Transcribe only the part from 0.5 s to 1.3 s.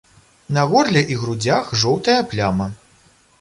На горле і